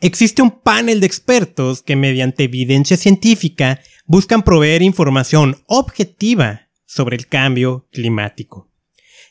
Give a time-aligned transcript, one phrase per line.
[0.00, 7.26] Existe un panel de expertos que mediante evidencia científica buscan proveer información objetiva sobre el
[7.26, 8.68] cambio climático.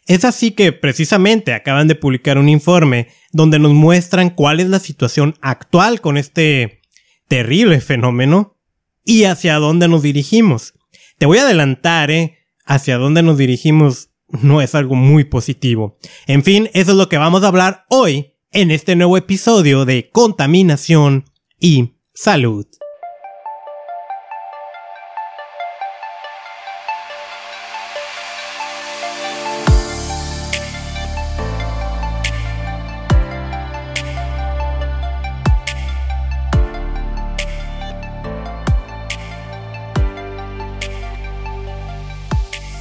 [0.08, 4.80] Es así que precisamente acaban de publicar un informe donde nos muestran cuál es la
[4.80, 6.82] situación actual con este
[7.30, 8.58] terrible fenómeno
[9.06, 10.74] y hacia dónde nos dirigimos.
[11.18, 12.40] Te voy a adelantar, ¿eh?
[12.66, 15.98] Hacia dónde nos dirigimos no es algo muy positivo.
[16.26, 20.10] En fin, eso es lo que vamos a hablar hoy en este nuevo episodio de
[20.10, 21.26] Contaminación
[21.60, 22.66] y Salud.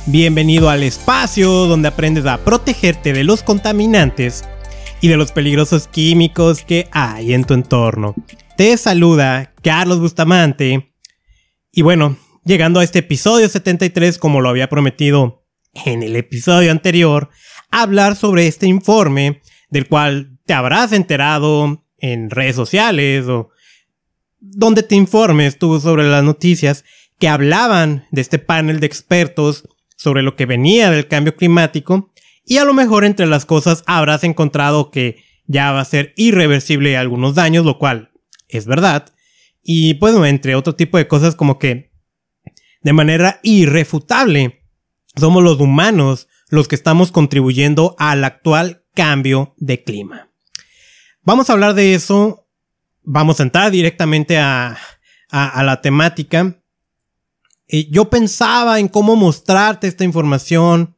[0.08, 4.44] Bienvenido al espacio donde aprendes a protegerte de los contaminantes
[5.06, 8.16] y de los peligrosos químicos que hay en tu entorno.
[8.56, 10.96] Te saluda Carlos Bustamante.
[11.70, 15.46] Y bueno, llegando a este episodio 73, como lo había prometido
[15.84, 17.30] en el episodio anterior,
[17.70, 23.50] hablar sobre este informe del cual te habrás enterado en redes sociales o
[24.40, 26.84] donde te informes tú sobre las noticias
[27.20, 32.12] que hablaban de este panel de expertos sobre lo que venía del cambio climático
[32.46, 36.96] y a lo mejor entre las cosas habrás encontrado que ya va a ser irreversible
[36.96, 38.12] algunos daños, lo cual
[38.48, 39.12] es verdad.
[39.62, 41.92] Y bueno, entre otro tipo de cosas como que
[42.82, 44.62] de manera irrefutable
[45.16, 50.30] somos los humanos los que estamos contribuyendo al actual cambio de clima.
[51.22, 52.48] Vamos a hablar de eso,
[53.02, 54.78] vamos a entrar directamente a,
[55.32, 56.62] la temática
[57.90, 60.95] yo pensaba en cómo mostrarte esta información,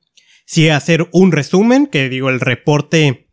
[0.49, 3.29] si hacer un resumen, que digo, el reporte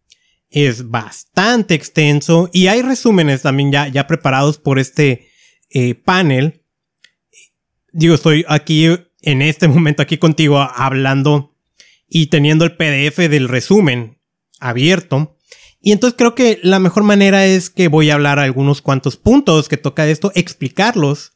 [0.50, 5.30] es bastante extenso y hay resúmenes también ya, ya preparados por este
[5.70, 6.66] eh, panel.
[7.94, 8.88] Digo, estoy aquí
[9.22, 11.56] en este momento aquí contigo hablando
[12.10, 14.20] y teniendo el PDF del resumen
[14.60, 15.38] abierto.
[15.80, 19.70] Y entonces creo que la mejor manera es que voy a hablar algunos cuantos puntos
[19.70, 21.35] que toca esto, explicarlos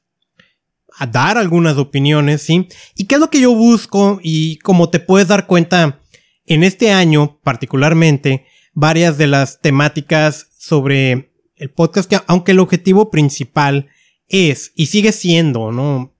[1.00, 2.68] a dar algunas opiniones, ¿sí?
[2.96, 4.20] ¿Y qué es lo que yo busco?
[4.22, 6.02] Y como te puedes dar cuenta,
[6.46, 13.10] en este año particularmente, varias de las temáticas sobre el podcast, que aunque el objetivo
[13.10, 13.88] principal
[14.28, 16.16] es y sigue siendo, ¿no?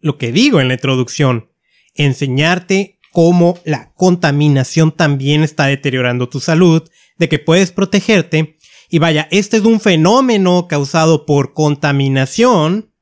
[0.00, 1.50] Lo que digo en la introducción,
[1.94, 8.58] enseñarte cómo la contaminación también está deteriorando tu salud, de que puedes protegerte.
[8.88, 12.94] Y vaya, este es un fenómeno causado por contaminación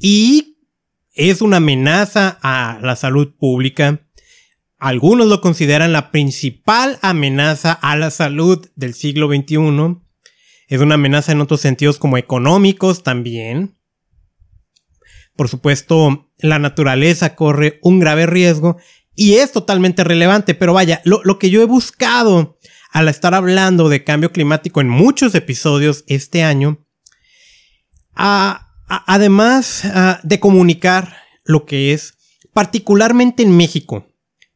[0.00, 0.56] y
[1.14, 4.00] es una amenaza a la salud pública.
[4.78, 9.98] Algunos lo consideran la principal amenaza a la salud del siglo XXI.
[10.68, 13.76] Es una amenaza en otros sentidos como económicos también.
[15.36, 18.78] Por supuesto, la naturaleza corre un grave riesgo
[19.14, 22.58] y es totalmente relevante, pero vaya, lo, lo que yo he buscado
[22.90, 26.86] al estar hablando de cambio climático en muchos episodios este año,
[28.14, 32.14] a, además ah, de comunicar lo que es,
[32.52, 34.06] particularmente en México,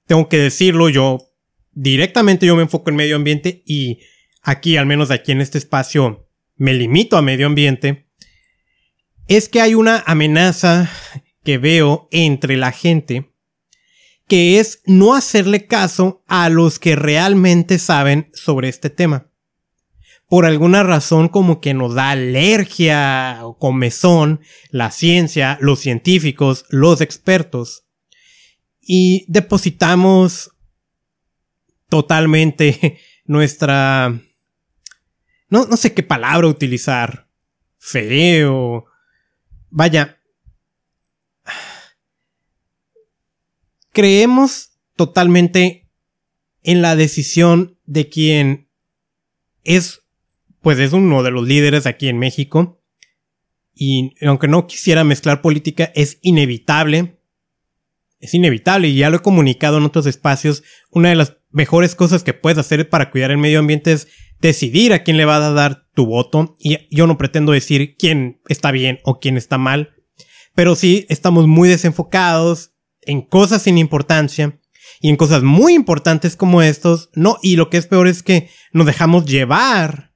[0.06, 1.30] tengo que decirlo yo,
[1.72, 4.00] directamente yo me enfoco en medio ambiente y
[4.42, 8.08] aquí, al menos aquí en este espacio, me limito a medio ambiente,
[9.28, 10.90] es que hay una amenaza
[11.44, 13.30] que veo entre la gente
[14.26, 19.30] que es no hacerle caso a los que realmente saben sobre este tema
[20.28, 24.40] por alguna razón como que nos da alergia o comezón
[24.70, 27.84] la ciencia, los científicos, los expertos.
[28.80, 30.50] Y depositamos
[31.88, 34.20] totalmente nuestra...
[35.48, 37.28] No, no sé qué palabra utilizar.
[37.78, 38.86] Feo.
[39.70, 40.18] Vaya.
[43.92, 45.90] Creemos totalmente
[46.62, 48.70] en la decisión de quien
[49.62, 50.03] es
[50.64, 52.82] pues es uno de los líderes aquí en México.
[53.74, 57.20] Y aunque no quisiera mezclar política, es inevitable.
[58.18, 60.62] Es inevitable y ya lo he comunicado en otros espacios.
[60.90, 64.08] Una de las mejores cosas que puedes hacer para cuidar el medio ambiente es
[64.40, 66.56] decidir a quién le vas a dar tu voto.
[66.58, 69.92] Y yo no pretendo decir quién está bien o quién está mal.
[70.54, 72.72] Pero sí estamos muy desenfocados
[73.02, 74.58] en cosas sin importancia
[75.02, 77.10] y en cosas muy importantes como estos.
[77.12, 80.13] No, y lo que es peor es que nos dejamos llevar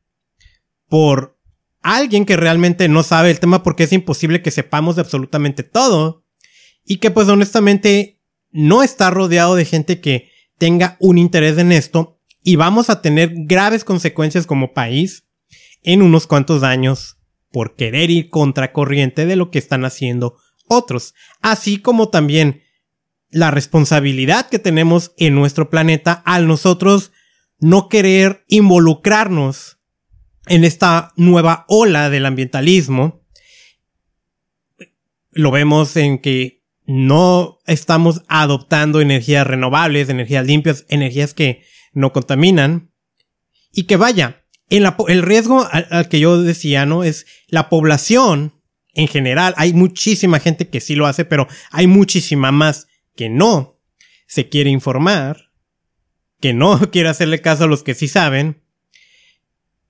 [0.88, 1.38] por
[1.82, 6.24] alguien que realmente no sabe el tema porque es imposible que sepamos de absolutamente todo.
[6.84, 12.20] Y que pues honestamente no está rodeado de gente que tenga un interés en esto.
[12.42, 15.28] Y vamos a tener graves consecuencias como país
[15.82, 17.18] en unos cuantos años
[17.50, 20.36] por querer ir contracorriente de lo que están haciendo
[20.68, 22.62] otros, así como también
[23.30, 27.12] la responsabilidad que tenemos en nuestro planeta al nosotros
[27.58, 29.77] no querer involucrarnos
[30.48, 33.24] en esta nueva ola del ambientalismo.
[35.30, 41.62] Lo vemos en que no estamos adoptando energías renovables, energías limpias, energías que
[41.92, 42.90] no contaminan.
[43.72, 47.04] Y que vaya, el riesgo al, que yo decía, ¿no?
[47.04, 48.54] Es la población
[48.94, 49.54] en general.
[49.56, 53.78] Hay muchísima gente que sí lo hace, pero hay muchísima más que no
[54.26, 55.50] se quiere informar,
[56.40, 58.62] que no quiere hacerle caso a los que sí saben.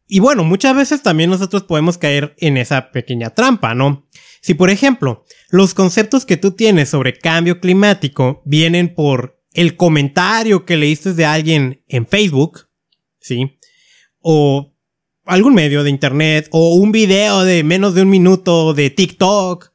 [0.08, 4.08] Y bueno, muchas veces también nosotros podemos caer en esa pequeña trampa, ¿no?
[4.40, 10.64] Si por ejemplo, los conceptos que tú tienes sobre cambio climático vienen por el comentario
[10.64, 12.69] que leíste de alguien en Facebook,
[13.20, 13.58] ¿sí?
[14.20, 14.75] o
[15.25, 19.72] algún medio de internet o un video de menos de un minuto de TikTok,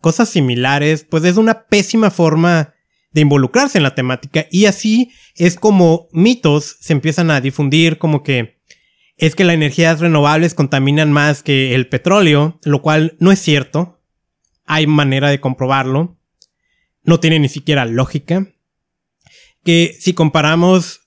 [0.00, 2.74] cosas similares, pues es una pésima forma
[3.12, 8.22] de involucrarse en la temática y así es como mitos se empiezan a difundir como
[8.22, 8.57] que
[9.18, 14.00] es que las energías renovables contaminan más que el petróleo, lo cual no es cierto.
[14.64, 16.16] Hay manera de comprobarlo.
[17.02, 18.46] No tiene ni siquiera lógica.
[19.64, 21.00] Que si comparamos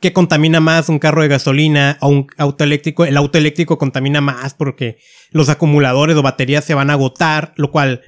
[0.00, 3.04] que contamina más un carro de gasolina o un auto eléctrico.
[3.04, 4.98] El auto eléctrico contamina más porque
[5.30, 8.00] los acumuladores o baterías se van a agotar, lo cual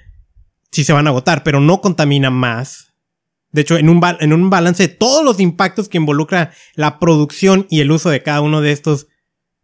[0.70, 2.94] sí se van a agotar, pero no contamina más.
[3.50, 7.66] De hecho, en un, en un balance de todos los impactos que involucra la producción
[7.68, 9.08] y el uso de cada uno de estos,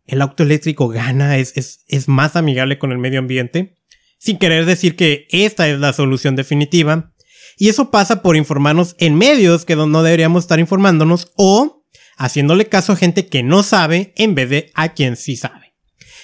[0.08, 3.76] el auto eléctrico gana, es, es, es más amigable con el medio ambiente.
[4.18, 7.12] Sin querer decir que esta es la solución definitiva.
[7.56, 11.84] Y eso pasa por informarnos en medios que no deberíamos estar informándonos o
[12.16, 15.74] haciéndole caso a gente que no sabe en vez de a quien sí sabe.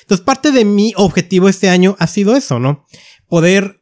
[0.01, 2.87] Entonces parte de mi objetivo este año ha sido eso, ¿no?
[3.29, 3.81] Poder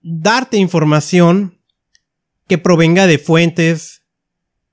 [0.00, 1.60] darte información
[2.48, 4.02] que provenga de fuentes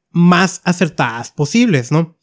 [0.10, 2.18] más acertadas posibles, ¿no?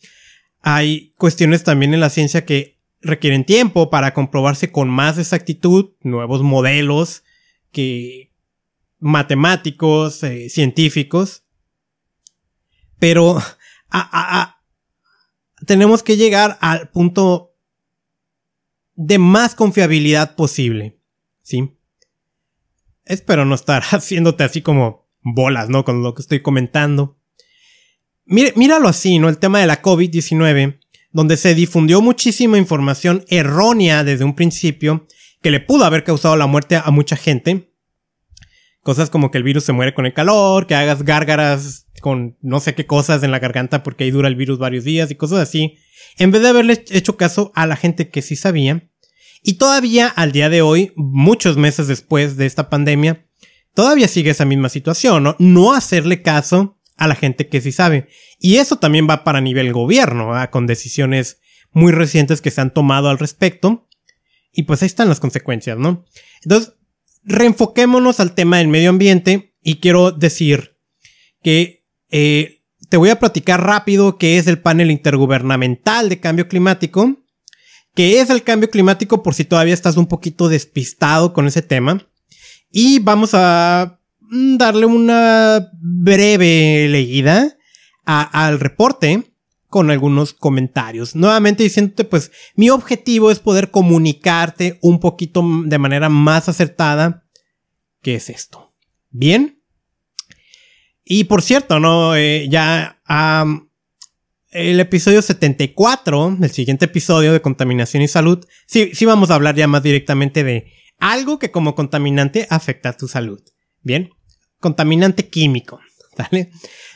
[0.70, 6.42] Hay cuestiones también en la ciencia que requieren tiempo para comprobarse con más exactitud, nuevos
[6.42, 7.24] modelos
[7.72, 8.34] que
[8.98, 11.44] matemáticos, eh, científicos.
[12.98, 13.38] Pero
[15.64, 17.56] tenemos que llegar al punto
[18.94, 21.00] de más confiabilidad posible.
[21.40, 21.78] ¿Sí?
[23.06, 25.86] Espero no estar haciéndote así como bolas, ¿no?
[25.86, 27.17] Con lo que estoy comentando.
[28.28, 29.28] Míralo así, ¿no?
[29.28, 30.78] El tema de la COVID-19,
[31.12, 35.06] donde se difundió muchísima información errónea desde un principio
[35.42, 37.72] que le pudo haber causado la muerte a mucha gente.
[38.82, 42.60] Cosas como que el virus se muere con el calor, que hagas gárgaras con no
[42.60, 45.40] sé qué cosas en la garganta porque ahí dura el virus varios días y cosas
[45.40, 45.76] así,
[46.16, 48.88] en vez de haberle hecho caso a la gente que sí sabía.
[49.42, 53.24] Y todavía al día de hoy, muchos meses después de esta pandemia,
[53.74, 55.36] todavía sigue esa misma situación, ¿no?
[55.38, 58.08] No hacerle caso a la gente que sí sabe.
[58.38, 61.40] Y eso también va para nivel gobierno, con decisiones
[61.72, 63.88] muy recientes que se han tomado al respecto.
[64.52, 66.04] Y pues ahí están las consecuencias, ¿no?
[66.42, 66.74] Entonces,
[67.24, 70.76] reenfoquémonos al tema del medio ambiente y quiero decir
[71.42, 77.16] que eh, te voy a platicar rápido qué es el panel intergubernamental de cambio climático.
[77.94, 82.06] ¿Qué es el cambio climático por si todavía estás un poquito despistado con ese tema?
[82.70, 83.97] Y vamos a
[84.30, 87.56] darle una breve leída
[88.04, 89.34] al reporte
[89.68, 91.14] con algunos comentarios.
[91.14, 97.26] Nuevamente diciéndote, pues, mi objetivo es poder comunicarte un poquito de manera más acertada
[98.00, 98.74] qué es esto.
[99.10, 99.62] Bien.
[101.04, 102.16] Y por cierto, ¿no?
[102.16, 103.00] Eh, ya
[104.50, 109.54] el episodio 74, el siguiente episodio de contaminación y salud, sí, sí vamos a hablar
[109.54, 113.40] ya más directamente de algo que como contaminante afecta a tu salud.
[113.82, 114.10] Bien,
[114.60, 115.80] contaminante químico.
[116.16, 116.50] ¿Vale?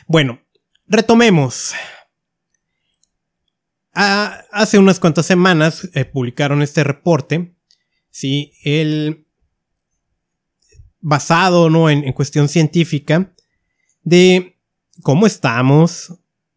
[0.07, 0.39] Bueno,
[0.87, 1.73] retomemos.
[3.93, 7.55] hace unas cuantas semanas eh, publicaron este reporte.
[8.09, 9.27] Sí, el
[10.99, 11.89] basado ¿no?
[11.89, 13.33] en, en cuestión científica
[14.03, 14.59] de
[15.01, 16.13] cómo estamos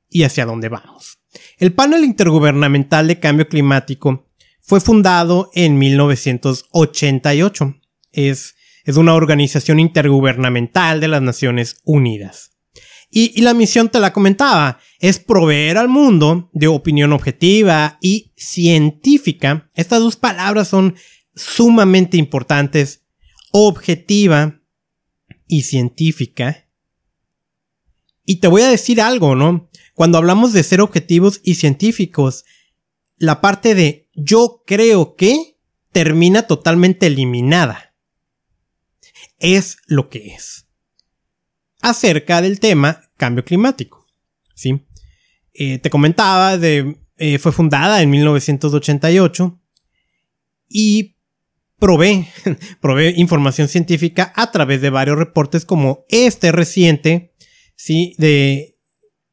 [0.09, 1.19] y hacia dónde vamos.
[1.59, 4.29] El panel intergubernamental de cambio climático
[4.61, 7.77] fue fundado en 1988.
[8.13, 8.56] Es,
[8.87, 12.53] es una organización intergubernamental de las Naciones Unidas.
[13.11, 19.71] Y, la misión te la comentaba, es proveer al mundo de opinión objetiva y científica.
[19.75, 20.97] Estas dos palabras son
[21.35, 23.03] sumamente importantes.
[23.53, 24.61] Objetiva
[25.47, 26.67] y científica
[28.27, 29.71] y te voy a decir algo, ¿no?
[29.95, 32.45] Cuando hablamos de ser objetivos y científicos,
[33.17, 35.59] la parte de yo creo que
[35.93, 37.86] termina totalmente eliminada.
[39.39, 40.67] Es lo que es.
[41.83, 44.07] Acerca del tema cambio climático.
[44.55, 44.87] ¿sí?
[45.55, 49.61] Eh, te comentaba, de, eh, fue fundada en 1988
[50.69, 51.17] y
[51.79, 52.29] probé,
[52.81, 57.35] probé información científica a través de varios reportes como este reciente,
[57.77, 58.15] ¿sí?
[58.19, 58.77] De,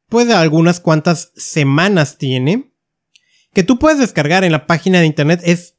[0.08, 2.72] pues de algunas cuantas semanas tiene,
[3.52, 5.40] que tú puedes descargar en la página de internet.
[5.44, 5.76] Es,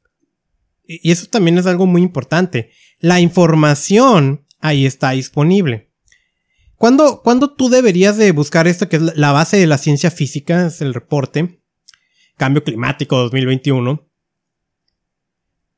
[0.85, 2.71] y eso también es algo muy importante.
[2.99, 5.91] La información ahí está disponible.
[6.77, 7.21] ¿Cuándo,
[7.57, 10.67] tú deberías de buscar esto que es la base de la ciencia física?
[10.67, 11.61] Es el reporte.
[12.37, 14.05] Cambio climático 2021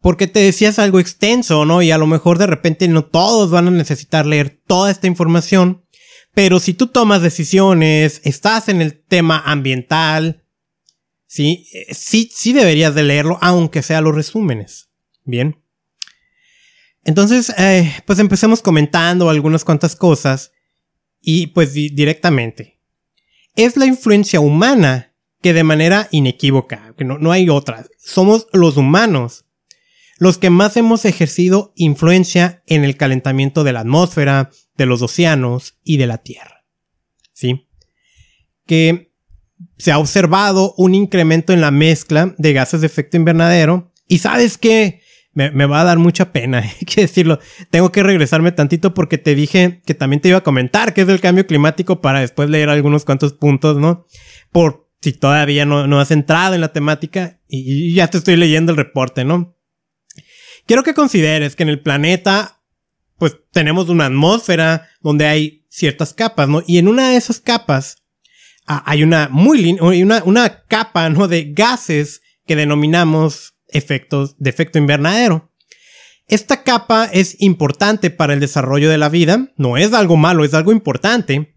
[0.02, 1.82] porque te decías algo extenso, ¿no?
[1.82, 5.84] Y a lo mejor de repente no todos van a necesitar leer toda esta información,
[6.34, 10.46] pero si tú tomas decisiones, estás en el tema ambiental,
[11.26, 14.90] sí, eh, sí, sí deberías de leerlo, aunque sea los resúmenes.
[15.24, 15.62] Bien.
[17.08, 20.52] Entonces, eh, pues empecemos comentando algunas cuantas cosas
[21.22, 22.82] y pues directamente.
[23.56, 27.88] Es la influencia humana que de manera inequívoca, que no, no hay otra.
[27.98, 29.46] Somos los humanos
[30.20, 35.78] los que más hemos ejercido influencia en el calentamiento de la atmósfera, de los océanos
[35.86, 36.66] y de la Tierra.
[37.32, 37.70] ¿Sí?
[38.66, 39.14] Que
[39.78, 43.94] se ha observado un incremento en la mezcla de gases de efecto invernadero.
[44.10, 45.02] Y sabes qué?
[45.38, 47.40] Me, va a dar mucha pena, hay que decirlo.
[47.70, 51.10] Tengo que regresarme tantito porque te dije que también te iba a comentar qué es
[51.10, 54.08] el cambio climático para después leer algunos cuantos puntos, ¿no?
[54.52, 58.72] Por si todavía no, no has entrado en la temática y ya te estoy leyendo
[58.72, 59.56] el reporte, ¿no?
[60.66, 62.64] Quiero que consideres que en el planeta,
[63.20, 66.64] pues tenemos una atmósfera donde hay ciertas capas, ¿no?
[66.66, 68.04] Y en una de esas capas
[68.66, 71.28] ah, hay una muy una, una capa, ¿no?
[71.28, 75.52] De gases que denominamos efectos de efecto invernadero.
[76.28, 80.54] Esta capa es importante para el desarrollo de la vida, no es algo malo, es
[80.54, 81.56] algo importante,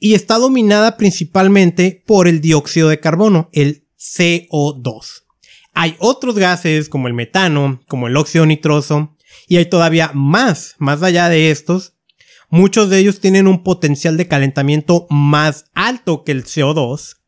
[0.00, 5.24] y está dominada principalmente por el dióxido de carbono, el CO2.
[5.74, 9.16] Hay otros gases como el metano, como el óxido nitroso,
[9.46, 11.94] y hay todavía más, más allá de estos.
[12.48, 17.18] Muchos de ellos tienen un potencial de calentamiento más alto que el CO2.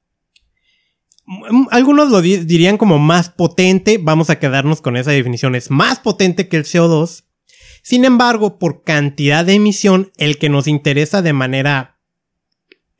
[1.71, 6.49] Algunos lo dirían como más potente, vamos a quedarnos con esa definición, es más potente
[6.49, 7.25] que el CO2.
[7.83, 12.01] Sin embargo, por cantidad de emisión, el que nos interesa de manera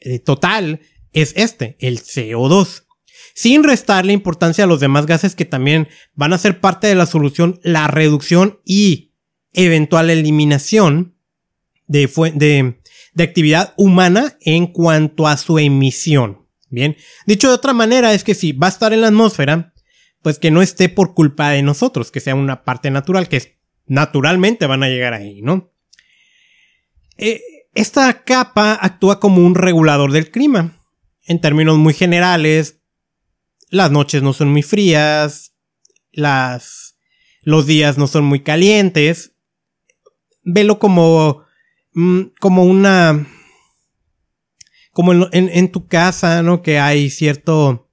[0.01, 0.81] eh, total
[1.13, 2.85] es este, el CO2
[3.35, 7.07] sin restarle importancia a los demás gases que también van a ser parte de la
[7.07, 9.13] solución, la reducción y
[9.53, 11.17] eventual eliminación
[11.87, 12.81] de, de,
[13.15, 16.42] de actividad humana en cuanto a su emisión.
[16.73, 19.75] Bien, dicho de otra manera es que si va a estar en la atmósfera,
[20.23, 24.67] pues que no esté por culpa de nosotros, que sea una parte natural, que naturalmente
[24.67, 25.71] van a llegar ahí, ¿no?
[27.19, 27.43] Eh,
[27.75, 30.81] esta capa actúa como un regulador del clima.
[31.27, 32.81] En términos muy generales,
[33.69, 35.55] las noches no son muy frías,
[36.11, 36.97] las,
[37.43, 39.35] los días no son muy calientes.
[40.43, 41.45] Velo como,
[41.93, 43.27] mm, como una,
[44.93, 46.63] como en, tu casa, ¿no?
[46.63, 47.89] Que hay cierto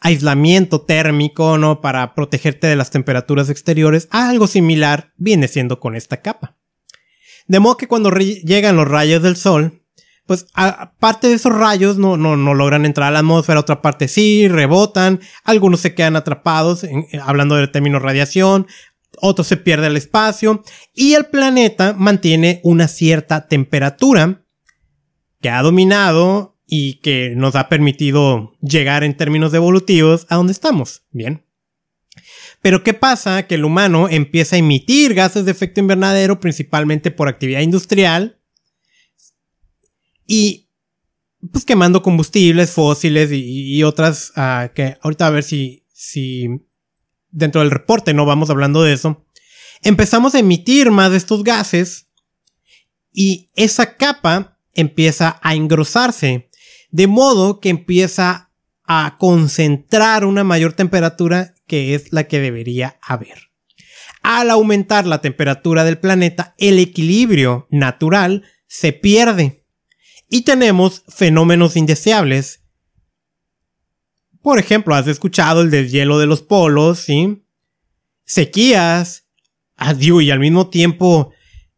[0.00, 1.80] aislamiento térmico, ¿no?
[1.80, 4.08] Para protegerte de las temperaturas exteriores.
[4.10, 6.56] Algo similar viene siendo con esta capa.
[7.46, 9.82] De modo que cuando llegan los rayos del sol,
[10.26, 14.08] pues aparte de esos rayos no, no, no logran entrar a la atmósfera, otra parte
[14.08, 18.66] sí, rebotan, algunos se quedan atrapados, eh, hablando del término radiación,
[19.20, 20.62] otros se pierde el espacio
[20.94, 24.43] y el planeta mantiene una cierta temperatura
[25.44, 31.02] que ha dominado y que nos ha permitido llegar en términos evolutivos a donde estamos.
[31.10, 31.44] Bien.
[32.62, 33.46] Pero ¿qué pasa?
[33.46, 38.40] Que el humano empieza a emitir gases de efecto invernadero principalmente por actividad industrial
[40.26, 40.70] y
[41.52, 46.48] pues quemando combustibles fósiles y, otras uh, que ahorita a ver si, si
[47.28, 49.26] dentro del reporte no vamos hablando de eso.
[49.82, 52.08] Empezamos a emitir más de estos gases
[53.12, 56.50] y esa capa empieza a engrosarse,
[56.90, 58.52] de modo que empieza
[58.86, 63.50] a concentrar una mayor temperatura que es la que debería haber.
[64.22, 69.66] Al aumentar la temperatura del planeta, el equilibrio natural se pierde
[70.30, 72.62] y tenemos fenómenos indeseables.
[74.42, 77.46] Por ejemplo, has escuchado el deshielo de los polos, ¿sí?
[78.24, 79.26] Sequías,
[79.76, 81.33] adiós, y al mismo tiempo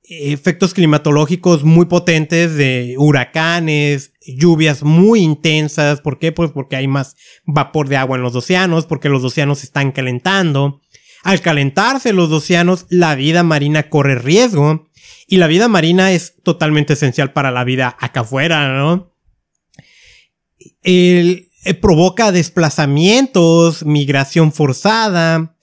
[0.09, 6.01] efectos climatológicos muy potentes de huracanes, lluvias muy intensas.
[6.01, 6.33] ¿Por qué?
[6.33, 10.81] Pues porque hay más vapor de agua en los océanos, porque los océanos están calentando.
[11.23, 14.89] Al calentarse los océanos, la vida marina corre riesgo.
[15.27, 19.13] Y la vida marina es totalmente esencial para la vida acá afuera, ¿no?
[20.83, 25.56] El, eh, provoca desplazamientos, migración forzada,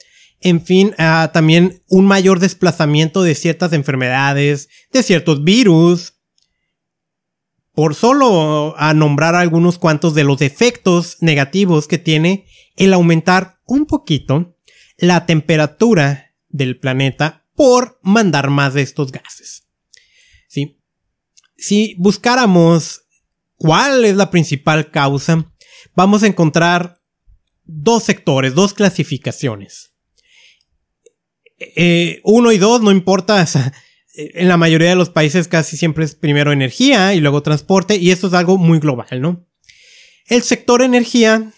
[0.44, 0.94] en fin,
[1.32, 6.14] también un mayor desplazamiento de ciertas enfermedades, de ciertos virus.
[7.74, 12.46] Por solo a nombrar algunos cuantos de los efectos negativos que tiene
[12.76, 14.58] el aumentar un poquito
[14.98, 19.64] la temperatura del planeta por mandar más de estos gases.
[21.56, 23.04] Si buscáramos
[23.56, 25.50] cuál es la principal causa,
[25.96, 27.02] vamos a encontrar
[27.64, 29.93] dos sectores, dos clasificaciones.
[31.76, 33.46] Eh, uno y dos, no importa.
[34.14, 38.12] en la mayoría de los países casi siempre es primero energía y luego transporte, y
[38.12, 39.48] esto es algo muy global, ¿no?
[40.28, 41.52] El sector energía,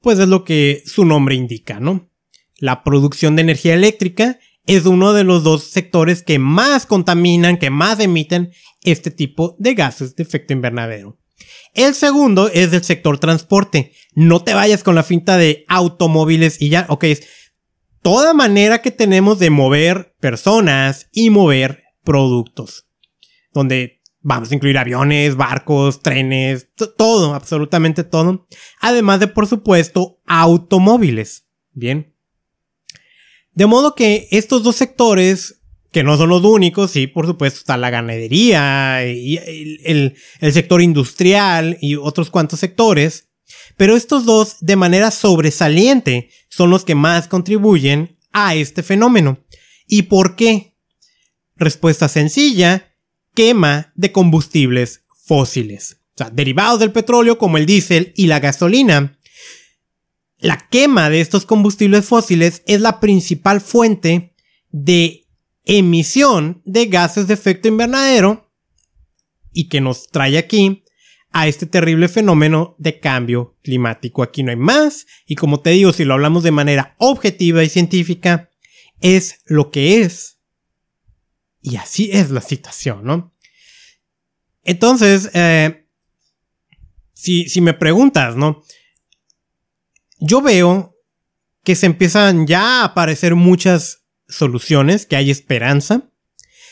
[0.00, 2.10] pues es lo que su nombre indica, ¿no?
[2.58, 7.70] La producción de energía eléctrica es uno de los dos sectores que más contaminan, que
[7.70, 8.52] más emiten
[8.82, 11.18] este tipo de gases de efecto invernadero.
[11.74, 13.92] El segundo es del sector transporte.
[14.14, 17.04] No te vayas con la finta de automóviles y ya, ok,
[18.02, 22.86] toda manera que tenemos de mover personas y mover productos.
[23.52, 28.46] Donde vamos a incluir aviones, barcos, trenes, todo, absolutamente todo.
[28.80, 31.46] Además de, por supuesto, automóviles.
[31.72, 32.14] Bien.
[33.52, 37.76] De modo que estos dos sectores, que no son los únicos, sí, por supuesto, está
[37.76, 39.38] la ganadería y
[39.84, 43.29] el, el sector industrial y otros cuantos sectores,
[43.76, 49.44] pero estos dos, de manera sobresaliente, son los que más contribuyen a este fenómeno.
[49.86, 50.76] ¿Y por qué?
[51.56, 52.94] Respuesta sencilla,
[53.34, 55.98] quema de combustibles fósiles.
[56.14, 59.18] O sea, derivados del petróleo como el diésel y la gasolina.
[60.38, 64.34] La quema de estos combustibles fósiles es la principal fuente
[64.70, 65.26] de
[65.64, 68.50] emisión de gases de efecto invernadero
[69.52, 70.84] y que nos trae aquí
[71.32, 74.22] a este terrible fenómeno de cambio climático.
[74.22, 77.68] Aquí no hay más y como te digo, si lo hablamos de manera objetiva y
[77.68, 78.50] científica,
[79.00, 80.38] es lo que es.
[81.62, 83.34] Y así es la situación, ¿no?
[84.64, 85.86] Entonces, eh,
[87.12, 88.62] si, si me preguntas, ¿no?
[90.18, 90.94] Yo veo
[91.64, 96.10] que se empiezan ya a aparecer muchas soluciones, que hay esperanza.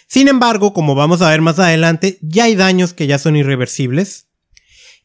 [0.06, 4.27] Sin embargo, como vamos a ver más adelante, ya hay daños que ya son irreversibles.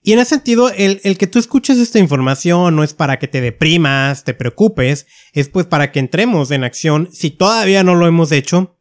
[0.06, 3.40] Y en ese sentido, el, que tú escuches esta información no es para que te
[3.40, 8.34] deprimas, te preocupes, es pues para que entremos en acción, si todavía no lo hemos
[8.34, 8.78] hecho,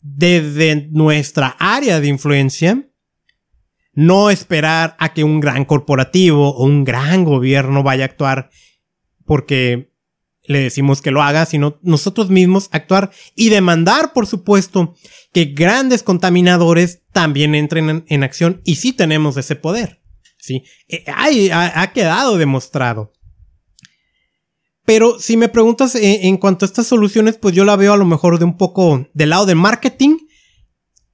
[0.00, 2.88] desde nuestra área de influencia,
[3.94, 8.50] no esperar a que un gran corporativo o un gran gobierno vaya a actuar
[9.24, 9.92] porque
[10.44, 14.94] le decimos que lo haga, sino nosotros mismos actuar y demandar, por supuesto,
[15.32, 20.03] que grandes contaminadores también entren en acción y sí tenemos ese poder.
[20.44, 20.62] ¿Sí?
[20.88, 23.12] Eh, ha, quedado demostrado.
[24.84, 27.96] Pero si me preguntas eh, en, cuanto a estas soluciones, pues yo la veo a
[27.96, 30.18] lo mejor de un poco del lado del marketing.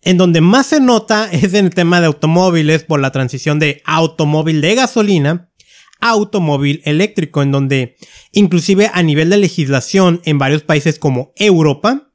[0.03, 3.83] En donde más se nota es en el tema de automóviles por la transición de
[3.85, 5.53] automóvil de gasolina
[6.01, 7.97] a automóvil eléctrico, en donde
[8.33, 12.11] inclusive a nivel de legislación en varios países como Europa,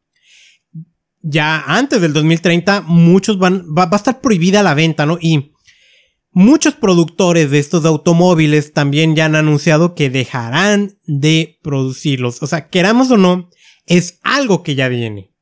[1.21, 5.19] ya antes del 2030 muchos van, va, va a estar prohibida la venta, ¿no?
[5.21, 5.55] Y
[6.38, 12.43] Muchos productores de estos automóviles también ya han anunciado que dejarán de producirlos.
[12.43, 13.50] O sea, queramos o no,
[13.86, 15.34] es algo que ya viene.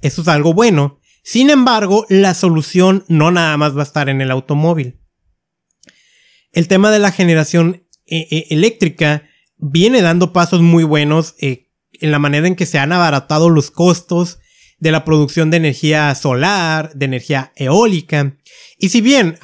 [0.00, 0.98] Eso es algo bueno.
[1.22, 4.98] Sin embargo, la solución no nada más va a estar en el automóvil.
[6.50, 12.10] El tema de la generación eh, eh, eléctrica viene dando pasos muy buenos eh, en
[12.10, 14.39] la manera en que se han abaratado los costos
[14.80, 18.36] de la producción de energía solar, de energía eólica.
[18.78, 19.38] Y si bien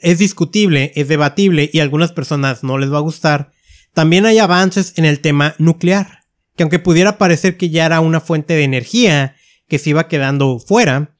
[0.00, 3.52] es discutible, es debatible y a algunas personas no les va a gustar,
[3.94, 6.20] también hay avances en el tema nuclear,
[6.56, 9.36] que aunque pudiera parecer que ya era una fuente de energía
[9.68, 11.14] que se iba quedando fuera,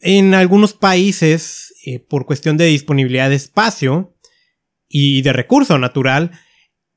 [0.00, 4.14] en algunos países, eh, por cuestión de disponibilidad de espacio
[4.88, 6.30] y de recurso natural,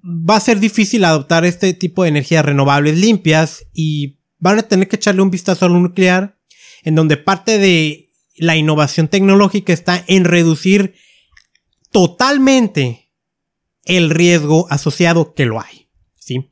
[0.04, 4.88] va a ser difícil adoptar este tipo de energías renovables limpias y van a tener
[4.88, 6.38] que echarle un vistazo al nuclear,
[6.84, 10.96] en donde parte de la innovación tecnológica está en reducir
[11.92, 13.12] totalmente
[13.86, 15.90] el riesgo asociado que lo hay.
[16.20, 16.52] ¿sí?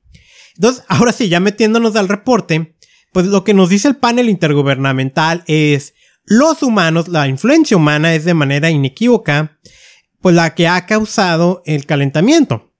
[0.55, 2.75] Entonces, ahora sí, ya metiéndonos al reporte,
[3.11, 5.93] pues lo que nos dice el panel intergubernamental es
[6.23, 9.59] los humanos, la influencia humana es de manera inequívoca,
[10.21, 12.73] pues la que ha causado el calentamiento.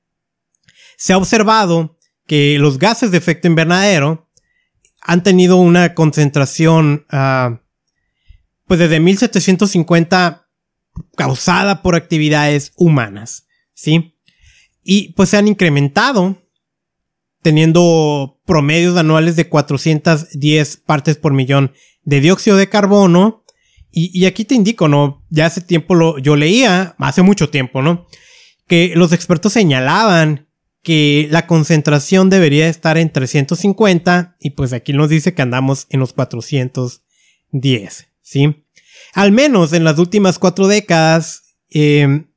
[0.98, 4.25] Se ha observado que los gases de efecto invernadero
[5.08, 7.58] han tenido una concentración, uh,
[8.66, 10.48] pues desde 1750
[11.16, 14.18] causada por actividades humanas, ¿sí?
[14.84, 16.42] Y pues se han incrementado
[17.44, 23.44] teniendo promedios anuales de 410 partes por millón de dióxido de carbono.
[23.98, 25.24] Y, aquí te indico, ¿no?
[25.30, 28.08] Ya hace tiempo lo, yo leía, hace mucho tiempo, ¿no?
[28.68, 30.50] Que los expertos señalaban
[30.86, 36.00] que la concentración debería estar en 350 y pues aquí nos dice que andamos en
[36.00, 38.68] los 410, ¿sí?
[39.14, 42.28] Al menos en las últimas cuatro décadas, eh,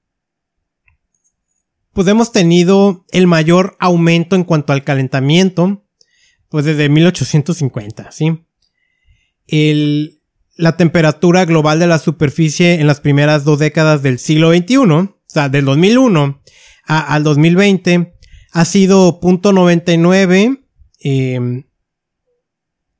[1.92, 5.84] pues hemos tenido el mayor aumento en cuanto al calentamiento,
[6.48, 8.46] pues desde 1850, ¿sí?
[9.46, 10.22] El,
[10.56, 15.16] la temperatura global de la superficie en las primeras dos décadas del siglo XXI, o
[15.26, 16.42] sea, del 2001
[16.86, 18.17] al 2020,
[18.58, 20.64] ha sido 0.99,
[21.04, 21.62] eh,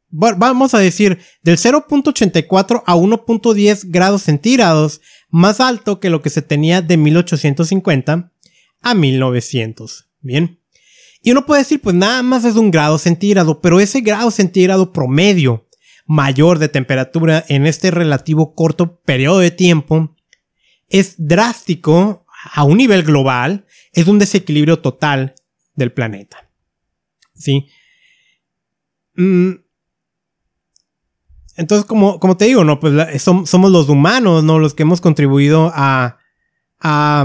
[0.08, 6.42] vamos a decir, del 0.84 a 1.10 grados centígrados, más alto que lo que se
[6.42, 8.32] tenía de 1850
[8.82, 10.08] a 1900.
[10.20, 10.60] Bien.
[11.24, 14.92] Y uno puede decir, pues nada más es un grado centígrado, pero ese grado centígrado
[14.92, 15.66] promedio
[16.06, 20.14] mayor de temperatura en este relativo corto periodo de tiempo
[20.88, 25.34] es drástico a un nivel global, es un desequilibrio total
[25.78, 26.50] del planeta.
[27.34, 27.68] ¿Sí?
[29.14, 29.52] Mm.
[31.56, 32.78] Entonces, como, como te digo, ¿no?
[32.78, 34.58] Pues somos los humanos, ¿no?
[34.58, 36.18] Los que hemos contribuido a,
[36.78, 37.24] a,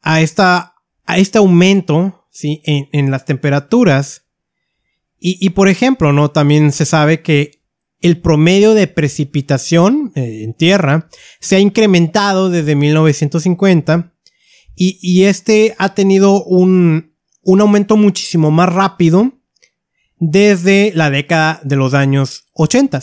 [0.00, 2.62] a, esta, a este aumento, ¿sí?
[2.64, 4.26] En, en las temperaturas.
[5.18, 6.30] Y, y, por ejemplo, ¿no?
[6.30, 7.62] También se sabe que
[8.00, 11.08] el promedio de precipitación eh, en tierra
[11.40, 14.14] se ha incrementado desde 1950
[14.74, 17.11] y, y este ha tenido un,
[17.42, 19.32] un aumento muchísimo más rápido
[20.18, 23.00] desde la década de los años 80,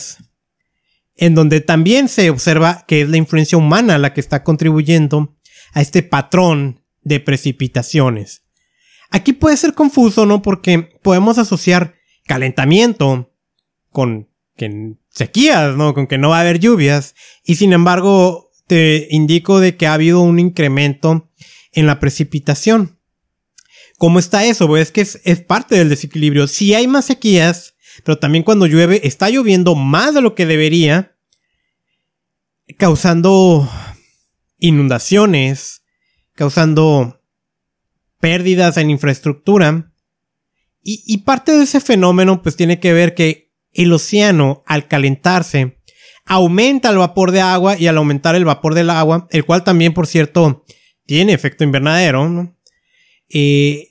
[1.16, 5.36] en donde también se observa que es la influencia humana la que está contribuyendo
[5.72, 8.44] a este patrón de precipitaciones.
[9.10, 10.40] Aquí puede ser confuso, ¿no?
[10.40, 11.94] Porque podemos asociar
[12.26, 13.34] calentamiento
[13.90, 15.94] con que sequías, ¿no?
[15.94, 17.14] Con que no va a haber lluvias.
[17.44, 21.30] Y sin embargo, te indico de que ha habido un incremento
[21.72, 22.99] en la precipitación.
[24.00, 24.66] ¿Cómo está eso?
[24.66, 26.46] Pues es que es, parte del desequilibrio.
[26.46, 31.18] Si hay más sequías, pero también cuando llueve, está lloviendo más de lo que debería,
[32.78, 33.68] causando
[34.56, 35.82] inundaciones,
[36.32, 37.20] causando
[38.20, 39.92] pérdidas en infraestructura.
[40.82, 45.78] Y, parte de ese fenómeno pues tiene que ver que el océano al calentarse
[46.24, 49.92] aumenta el vapor de agua y al aumentar el vapor del agua, el cual también
[49.92, 50.64] por cierto
[51.04, 52.56] tiene efecto invernadero,
[53.28, 53.89] eh,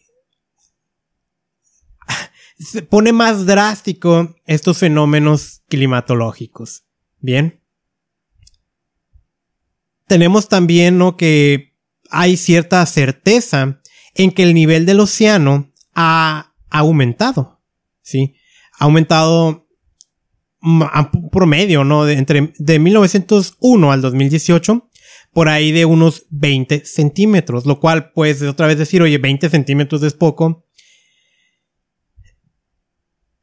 [2.59, 6.83] se pone más drástico estos fenómenos climatológicos.
[7.19, 7.61] Bien.
[10.07, 11.15] Tenemos también ¿no?
[11.15, 11.77] que
[12.09, 13.81] hay cierta certeza
[14.13, 17.61] en que el nivel del océano ha aumentado,
[18.01, 18.35] ¿sí?
[18.77, 19.67] Ha aumentado
[21.31, 22.05] promedio, ¿no?
[22.05, 24.89] De, entre, de 1901 al 2018,
[25.31, 30.03] por ahí de unos 20 centímetros, lo cual, pues, otra vez decir, oye, 20 centímetros
[30.03, 30.65] es poco.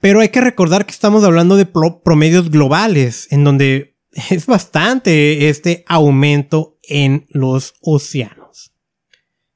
[0.00, 3.96] Pero hay que recordar que estamos hablando de promedios globales, en donde
[4.30, 8.72] es bastante este aumento en los océanos.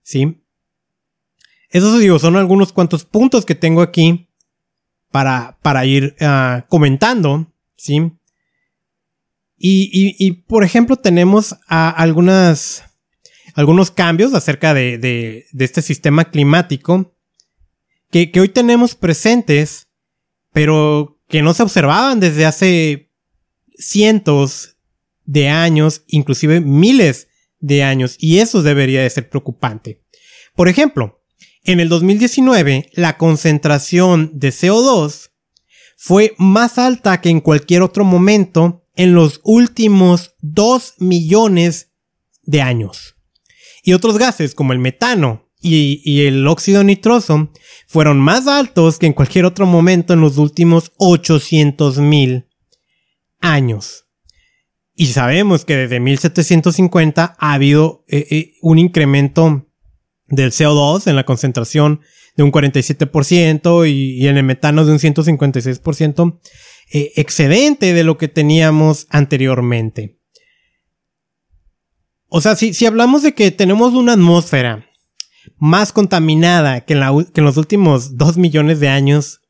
[0.02, 0.42] ¿sí?
[1.70, 4.28] Esos digo, son algunos cuantos puntos que tengo aquí
[5.10, 8.12] para, para ir ah, comentando, ¿sí?
[9.62, 12.82] Y, por ejemplo, tenemos algunas,
[13.54, 17.14] algunos cambios acerca de, este sistema climático
[18.10, 19.89] que, que hoy tenemos presentes,
[20.52, 23.10] pero que no se observaban desde hace
[23.76, 24.76] cientos
[25.24, 27.28] de años, inclusive miles
[27.60, 30.02] de años, y eso debería de ser preocupante.
[30.54, 31.22] Por ejemplo,
[31.64, 35.30] en el 2019 la concentración de CO2
[35.96, 41.92] fue más alta que en cualquier otro momento en los últimos 2 millones
[42.42, 43.16] de años.
[43.82, 47.50] Y otros gases como el metano y, el óxido nitroso
[47.86, 52.48] fueron más altos que en cualquier otro momento en los últimos 800 mil
[53.40, 54.06] años.
[54.94, 59.66] Y sabemos que desde 1750 ha habido eh, eh, un incremento
[60.28, 62.00] del CO2 en la concentración
[62.36, 66.40] de un 47% y, en el metano de un 156%.
[66.92, 70.18] eh, excedente de lo que teníamos anteriormente.
[72.26, 74.89] O sea, si, si hablamos de que tenemos una atmósfera
[75.58, 79.40] más contaminada que en, los últimos dos millones de años,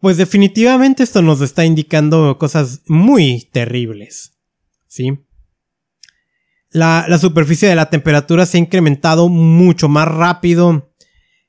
[0.00, 4.34] pues definitivamente esto nos está indicando cosas muy terribles.
[4.86, 5.18] ¿Sí?
[6.70, 10.92] La, la superficie de la temperatura se ha incrementado mucho más rápido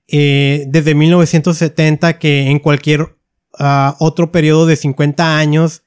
[0.07, 3.17] eh, desde 1970 que en cualquier
[3.59, 5.83] ah, otro periodo de 50 años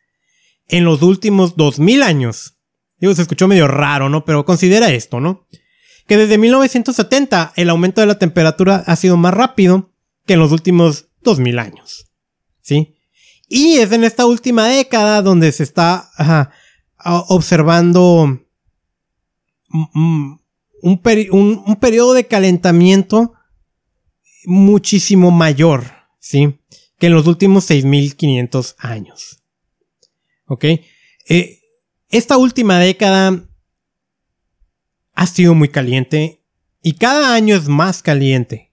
[0.68, 2.59] en los últimos 2000 años.
[2.98, 4.26] Digo, se escuchó medio raro, ¿no?
[4.26, 5.46] Pero considera esto, ¿no?
[6.11, 9.92] Que desde 1970 el aumento de la temperatura ha sido más rápido
[10.27, 12.11] que en los últimos 2000 años.
[12.62, 12.96] ¿Sí?
[13.46, 16.11] Y es en esta última década donde se está
[17.29, 18.40] observando
[19.73, 20.40] un,
[20.83, 23.35] un periodo de calentamiento
[24.46, 26.59] muchísimo mayor, ¿sí?
[26.99, 29.44] Que en los últimos 6500 años.
[30.46, 30.64] ¿Ok?
[31.29, 31.61] Eh,
[32.09, 33.46] esta última década
[35.20, 36.42] ha sido muy caliente
[36.80, 38.72] y cada año es más caliente.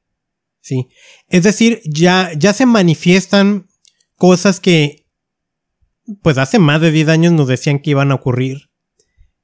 [0.61, 0.87] ¿Sí?
[1.27, 3.67] Es decir, ya, ya se manifiestan
[4.15, 5.09] cosas que
[6.21, 8.69] pues hace más de 10 años nos decían que iban a ocurrir,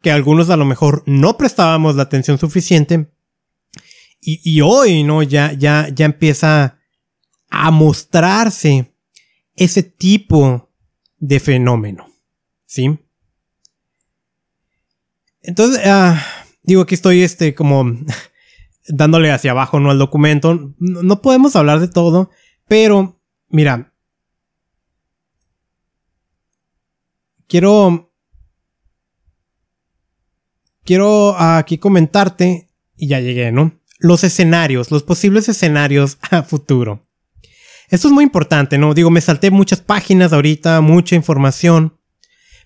[0.02, 3.12] que algunos a lo mejor no prestábamos la atención suficiente
[4.22, 5.24] y, hoy, ¿no?
[5.24, 6.80] Ya, ya, ya empieza
[7.50, 8.96] a mostrarse
[9.58, 10.72] ese tipo
[11.18, 12.08] de fenómeno.
[12.66, 12.98] ¿Sí?
[15.42, 17.86] Entonces, ah, digo que estoy este como
[18.88, 19.92] dándole hacia abajo, ¿no?
[19.92, 20.74] Al documento.
[20.80, 22.30] No, podemos hablar de todo,
[22.68, 23.94] pero mira.
[27.48, 28.10] Quiero.
[30.84, 32.70] Quiero aquí comentarte.
[32.96, 33.84] Y ya llegué, ¿no?
[34.04, 37.08] los escenarios, los posibles escenarios a futuro.
[37.90, 38.94] Esto es muy importante, ¿no?
[38.94, 41.98] Digo, me salté muchas páginas ahorita, mucha información.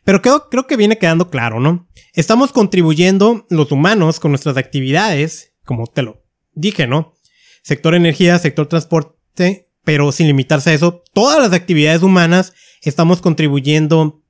[0.07, 1.89] Pero creo, creo que viene quedando claro, ¿no?
[2.13, 7.13] Estamos contribuyendo los humanos con nuestras actividades, como te lo dije, ¿no?
[7.61, 14.23] Sector energía, sector transporte, pero sin limitarse a eso, todas las actividades humanas estamos contribuyendo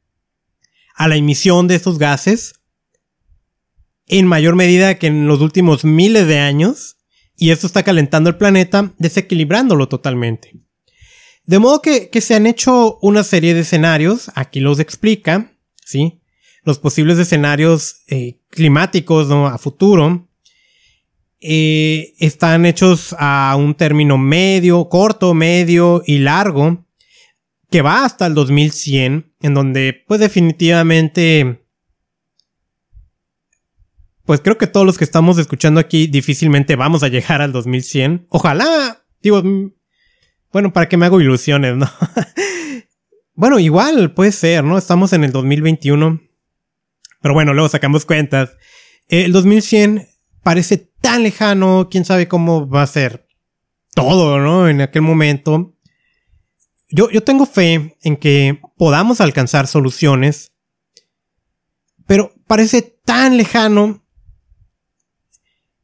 [0.95, 2.55] a la emisión de estos gases
[4.07, 6.97] en mayor medida que en los últimos miles de años
[7.35, 10.59] y esto está calentando el planeta, desequilibrándolo totalmente.
[11.45, 15.53] De modo que, se han hecho una serie de escenarios, aquí los explica,
[15.87, 16.19] ¿sí?
[16.63, 20.27] Los posibles escenarios eh, climáticos a futuro
[21.39, 26.85] eh, están hechos a un término medio, corto, medio y largo,
[27.69, 31.63] que va hasta el 2100, en donde pues definitivamente
[34.25, 38.27] pues creo que todos los que estamos escuchando aquí difícilmente vamos a llegar al 2100.
[38.27, 39.71] Ojalá, digo, mm,
[40.51, 41.89] bueno, para que me hago ilusiones, ¿no?
[43.37, 44.77] bueno, igual puede ser, ¿no?
[44.77, 46.19] Estamos en el 2021.
[47.21, 48.57] Pero bueno, luego sacamos cuentas.
[49.07, 50.07] El 2100
[50.41, 53.27] parece tan lejano, quién sabe cómo va a ser
[53.93, 54.67] todo, ¿no?
[54.67, 55.75] En aquel momento.
[56.89, 60.51] Yo, yo tengo fe en que podamos alcanzar soluciones,
[62.07, 64.03] pero parece tan lejano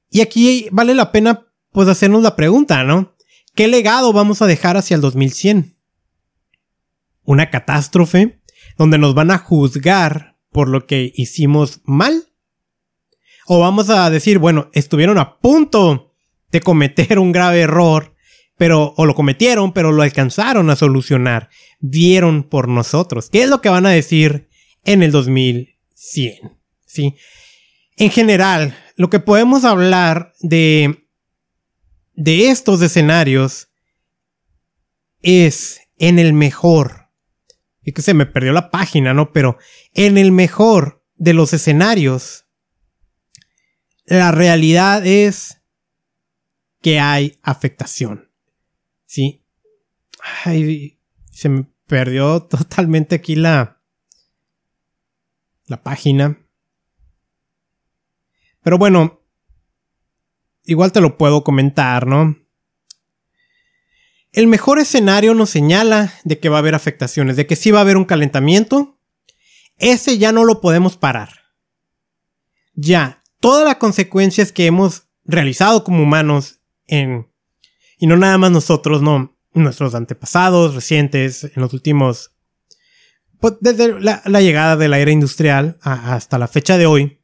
[0.10, 3.16] y aquí vale la pena pues hacernos la pregunta, ¿no?
[3.54, 5.73] ¿Qué legado vamos a dejar hacia el 2100?
[7.24, 8.42] ¿Una catástrofe
[8.78, 12.30] donde nos van a juzgar por lo que hicimos mal?
[13.46, 16.14] ¿O vamos a decir, bueno, estuvieron a punto
[16.52, 18.16] de cometer un grave error,
[18.58, 23.30] pero o lo cometieron, pero lo alcanzaron a solucionar, vieron por nosotros?
[23.30, 24.50] ¿Qué es lo que van a decir
[24.86, 26.58] en el 2100?
[26.86, 27.16] ¿Sí?
[27.98, 31.08] En general, lo que podemos hablar de,
[32.14, 33.70] de estos escenarios
[35.22, 37.03] es en el mejor.
[37.84, 39.32] Y que se me perdió la página, ¿no?
[39.32, 39.58] Pero
[39.94, 42.46] en el mejor de los escenarios,
[44.06, 45.62] la realidad es
[46.82, 48.30] que hay afectación.
[49.06, 49.44] ¿Sí?
[50.44, 51.00] Ay,
[51.32, 53.82] se me perdió totalmente aquí la,
[55.66, 56.38] la página.
[58.62, 59.22] Pero bueno,
[60.64, 62.43] igual te lo puedo comentar, ¿no?
[64.34, 67.80] El mejor escenario nos señala de que va a haber afectaciones, de que sí va
[67.80, 69.00] a haber un calentamiento.
[69.78, 71.30] Ese ya no lo podemos parar.
[72.74, 77.32] Ya, todas las consecuencias que hemos realizado como humanos en...
[78.00, 79.38] Y no nada más nosotros, no.
[79.54, 82.32] Nuestros antepasados recientes, en los últimos...
[83.40, 87.22] Pues desde la, llegada de la era industrial hasta la fecha de hoy,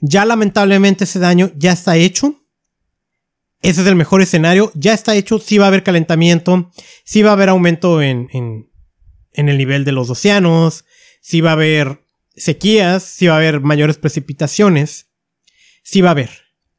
[0.00, 2.41] ya lamentablemente ese daño ya está hecho.
[3.62, 4.70] Ese es el mejor escenario.
[4.74, 5.38] Ya está hecho.
[5.38, 6.70] Sí va a haber calentamiento.
[7.04, 8.28] Sí va a haber aumento en,
[9.32, 10.84] en el nivel de los océanos,
[11.20, 12.04] si va a haber
[12.36, 15.08] sequías, si va a haber mayores precipitaciones,
[15.82, 16.30] si va a haber.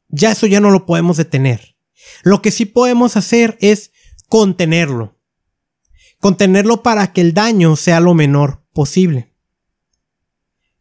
[0.08, 1.76] Ya eso ya no lo podemos detener.
[2.22, 3.92] Lo que sí podemos hacer es
[4.28, 5.18] contenerlo.
[6.20, 9.32] Contenerlo para que el daño sea lo menor posible.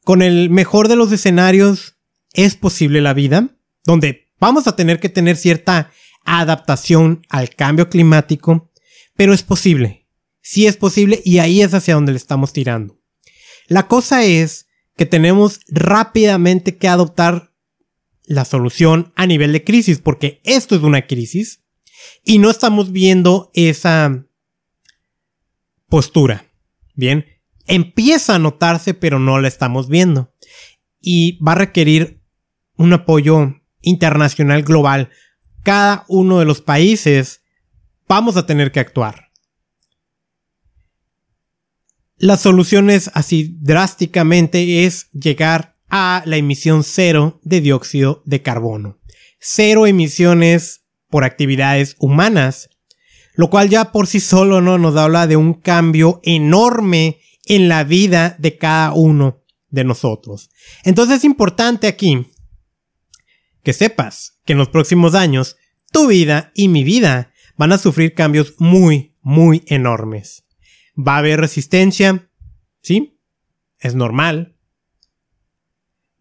[0.03, 1.97] Con el mejor de los escenarios
[2.33, 3.49] es posible la vida,
[3.85, 5.89] donde vamos a tener que tener cierta
[6.25, 8.69] adaptación al cambio climático,
[9.15, 10.10] pero es posible.
[10.41, 12.99] Sí es posible y ahí es hacia donde le estamos tirando.
[13.69, 17.53] La cosa es que tenemos rápidamente que adoptar
[18.25, 21.63] la solución a nivel de crisis, porque esto es una crisis
[22.25, 24.25] y no estamos viendo esa
[25.88, 26.51] postura.
[26.95, 27.25] Bien,
[27.65, 30.34] empieza a notarse, pero no la estamos viendo.
[30.99, 32.21] Y va a requerir
[32.75, 35.10] un apoyo internacional global.
[35.63, 37.41] Cada uno de los países
[38.08, 39.30] vamos a tener que actuar.
[42.17, 48.98] Las soluciones así drásticamente es llegar a la emisión cero de dióxido de carbono.
[49.39, 52.69] Cero emisiones por actividades humanas,
[53.36, 54.78] lo cual ya por sí solo ¿no?
[54.78, 60.50] nos habla de un cambio enorme en la vida de cada uno de nosotros.
[60.84, 62.28] Entonces es importante aquí
[63.63, 65.58] que sepas que en los próximos años
[65.91, 70.45] tu vida y mi vida van a sufrir cambios muy, muy enormes.
[70.95, 72.30] Va a haber resistencia,
[72.82, 73.19] ¿sí?
[73.80, 74.58] Es normal.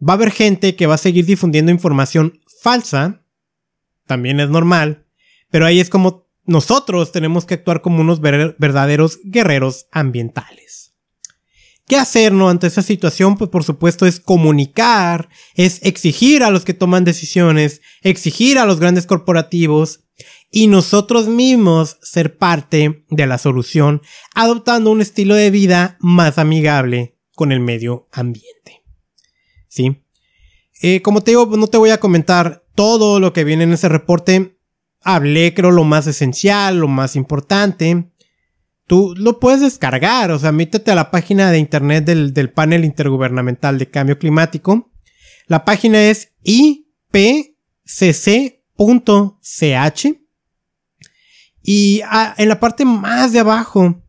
[0.01, 3.25] Va a haber gente que va a seguir difundiendo información falsa,
[4.07, 5.07] también es normal,
[5.51, 10.72] pero ahí es como nosotros tenemos que actuar como unos verdaderos guerreros ambientales.
[11.93, 13.37] ¿Qué hacer no ante esa situación?
[13.37, 18.81] Pues por supuesto es comunicar, es exigir a los que toman decisiones, exigir a los
[18.81, 20.01] grandes corporativos
[20.51, 24.01] y nosotros mismos ser parte de la solución,
[24.35, 28.83] adoptando un estilo de vida más amigable con el medio ambiente.
[29.69, 30.03] ¿Sí?
[30.81, 33.91] Eh, como te digo, no te voy a comentar todo lo que viene en ese
[33.91, 34.57] reporte.
[35.03, 38.12] Hablé, creo, lo más esencial, lo más importante.
[38.93, 42.85] Tú lo puedes descargar, o sea, métete a la página de internet del, del panel
[42.85, 44.93] intergubernamental de cambio climático.
[45.47, 46.87] La página es ipcc.ch
[51.63, 54.05] y ah, en la parte más de abajo,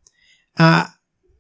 [0.58, 0.98] ah,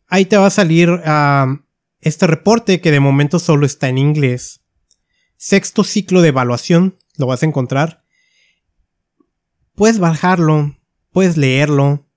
[0.08, 1.54] ahí te va a salir ah,
[2.00, 4.62] este reporte que de momento solo está en inglés.
[5.36, 8.06] Sexto ciclo de evaluación, lo vas a encontrar.
[9.76, 10.78] Puedes bajarlo,
[11.12, 12.08] puedes leerlo,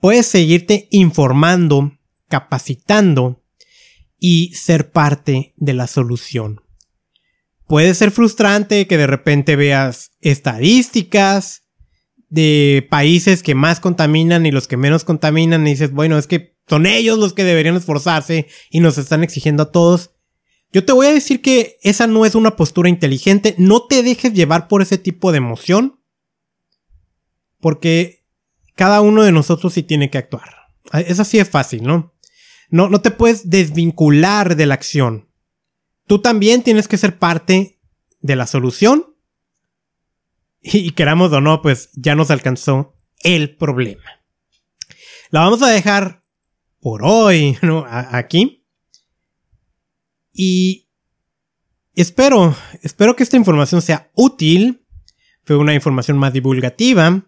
[0.00, 1.92] puedes seguirte informando,
[2.28, 3.42] capacitando
[4.18, 6.62] y ser parte de la solución.
[7.66, 11.62] Puede ser frustrante que de repente veas estadísticas,
[12.30, 16.56] de países que más contaminan y los que menos contaminan y dices, bueno, es que
[16.68, 20.12] son ellos los que deberían esforzarse y nos están exigiendo a todos.
[20.72, 24.32] Yo te voy a decir que esa no es una postura inteligente, no te dejes
[24.32, 26.00] llevar por ese tipo de emoción,
[27.58, 28.19] porque
[28.80, 30.48] cada uno de nosotros sí tiene que actuar.
[30.94, 32.14] Es así de fácil, ¿no?
[32.70, 35.28] No, no te puedes desvincular de la acción.
[36.06, 37.78] Tú también tienes que ser parte
[38.20, 39.04] de la solución
[40.62, 44.22] y queramos o no, pues ya nos alcanzó el problema.
[45.28, 46.22] La vamos a dejar
[46.80, 47.84] por hoy, ¿no?
[47.86, 48.66] aquí.
[50.32, 50.88] Y
[51.94, 54.86] espero, espero que esta información sea útil.
[55.44, 57.26] Fue una información más divulgativa.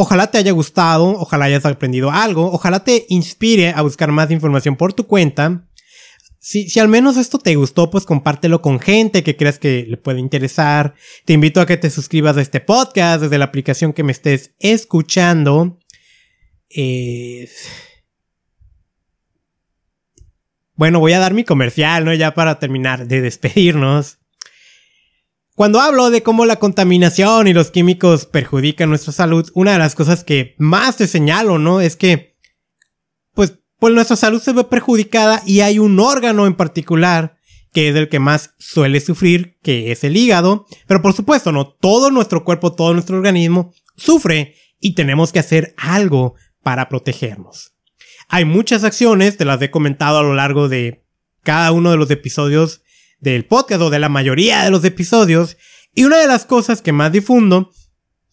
[0.00, 4.76] Ojalá te haya gustado, ojalá hayas aprendido algo, ojalá te inspire a buscar más información
[4.76, 5.68] por tu cuenta.
[6.38, 9.96] Si, si al menos esto te gustó, pues compártelo con gente que creas que le
[9.96, 10.94] puede interesar.
[11.24, 14.54] Te invito a que te suscribas a este podcast desde la aplicación que me estés
[14.60, 15.80] escuchando.
[20.76, 22.14] Bueno, voy a dar mi comercial, ¿no?
[22.14, 24.20] Ya para terminar de despedirnos.
[25.58, 29.96] Cuando hablo de cómo la contaminación y los químicos perjudican nuestra salud, una de las
[29.96, 31.80] cosas que más te señalo, ¿no?
[31.80, 32.36] Es que
[33.34, 37.38] pues nuestra salud se ve perjudicada y hay un órgano en particular
[37.72, 40.64] que es el que más suele sufrir, que es el hígado.
[40.86, 45.74] Pero por supuesto, no todo nuestro cuerpo, todo nuestro organismo sufre y tenemos que hacer
[45.76, 47.72] algo para protegernos.
[48.28, 51.04] Hay muchas acciones, te las he comentado a lo largo de
[51.42, 52.82] cada uno de los episodios
[53.20, 55.56] del podcast o de la mayoría de los episodios.
[55.94, 57.70] Y una de las cosas que más difundo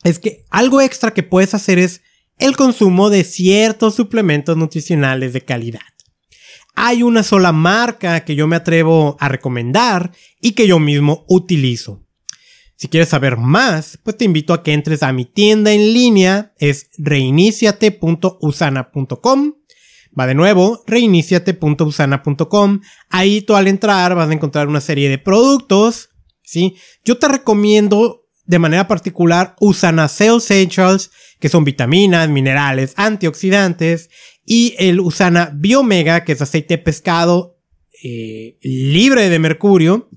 [0.03, 2.01] es que algo extra que puedes hacer es
[2.37, 5.81] el consumo de ciertos suplementos nutricionales de calidad.
[6.75, 10.11] Hay una sola marca que yo me atrevo a recomendar
[10.41, 12.03] y que yo mismo utilizo.
[12.75, 16.53] Si quieres saber más, pues te invito a que entres a mi tienda en línea,
[16.57, 19.53] es reiniciate.usana.com.
[20.17, 22.81] Va de nuevo, reiniciate.usana.com.
[23.09, 26.09] Ahí tú al entrar vas a encontrar una serie de productos.
[26.41, 26.75] ¿sí?
[27.03, 34.09] Yo te recomiendo de manera particular Usana Cell Essentials, que son vitaminas, minerales, antioxidantes,
[34.45, 37.57] y el Usana Biomega, que es aceite de pescado
[38.03, 40.09] eh, libre de mercurio.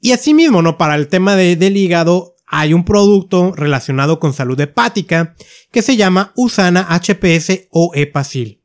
[0.00, 0.78] Y asimismo, ¿no?
[0.78, 5.34] Para el tema del hígado, hay un producto relacionado con salud hepática
[5.72, 8.57] que se llama Usana HPS o Epacil.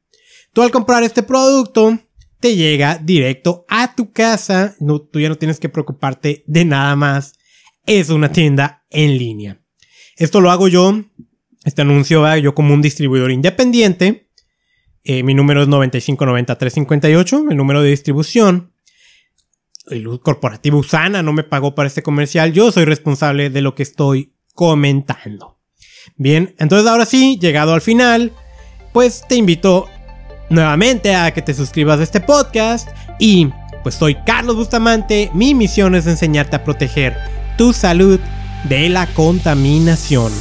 [0.54, 2.00] Tú al comprar este producto,
[2.40, 4.76] te llega directo a tu casa.
[4.80, 7.34] No, tú ya no tienes que preocuparte de nada más.
[7.86, 9.62] Es una tienda en línea.
[10.16, 11.02] Esto lo hago yo.
[11.66, 14.30] Este anuncio va yo como un distribuidor independiente.
[15.04, 18.74] Eh, mi número es 9590358, el número de distribución.
[19.88, 22.54] El corporativo Usana no me pagó para este comercial.
[22.54, 25.60] Yo soy responsable de lo que estoy comentando.
[26.16, 28.34] Bien, entonces ahora sí, llegado al final,
[28.94, 29.90] pues te invito
[30.54, 32.88] nuevamente a que te suscribas a este podcast
[33.20, 33.50] y
[33.82, 37.18] pues soy Carlos Bustamante, mi misión es enseñarte a proteger
[37.58, 38.20] tu salud
[38.70, 40.32] de la contaminación.